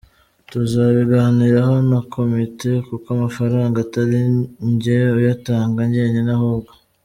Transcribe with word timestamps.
tuzabiganiraho 0.49 1.75
na 1.89 1.99
komite 2.13 2.69
kuko 2.87 3.07
amafaranga 3.15 3.75
atari 3.85 4.19
njye 4.71 4.97
uyatanga 5.17 5.79
njyenyine 5.87 6.31
ahubwo 6.39 6.71